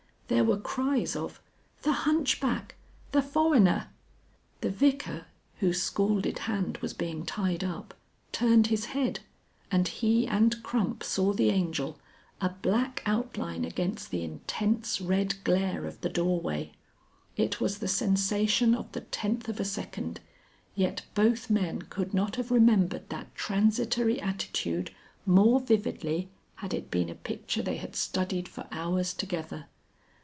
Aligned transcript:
There 0.31 0.45
were 0.45 0.55
cries 0.57 1.13
of 1.13 1.41
"The 1.81 1.91
Hunchback! 1.91 2.75
The 3.11 3.21
Fowener!" 3.21 3.87
The 4.61 4.69
Vicar, 4.69 5.25
whose 5.59 5.83
scalded 5.83 6.39
hand 6.47 6.77
was 6.77 6.93
being 6.93 7.25
tied 7.25 7.65
up, 7.65 7.93
turned 8.31 8.67
his 8.67 8.85
head, 8.95 9.19
and 9.69 9.89
he 9.89 10.25
and 10.25 10.63
Crump 10.63 11.03
saw 11.03 11.33
the 11.33 11.49
Angel, 11.49 11.99
a 12.39 12.47
black 12.47 13.03
outline 13.05 13.65
against 13.65 14.09
the 14.09 14.23
intense, 14.23 15.01
red 15.01 15.35
glare 15.43 15.85
of 15.85 15.99
the 15.99 16.07
doorway. 16.07 16.71
It 17.35 17.59
was 17.59 17.79
the 17.79 17.89
sensation 17.89 18.73
of 18.73 18.89
the 18.93 19.01
tenth 19.01 19.49
of 19.49 19.59
a 19.59 19.65
second, 19.65 20.21
yet 20.75 21.01
both 21.13 21.49
men 21.49 21.81
could 21.81 22.13
not 22.13 22.37
have 22.37 22.51
remembered 22.51 23.09
that 23.09 23.35
transitory 23.35 24.21
attitude 24.21 24.91
more 25.25 25.59
vividly 25.59 26.29
had 26.55 26.73
it 26.73 26.89
been 26.89 27.09
a 27.09 27.15
picture 27.15 27.61
they 27.61 27.75
had 27.75 27.97
studied 27.97 28.47
for 28.47 28.65
hours 28.71 29.13
together. 29.13 29.65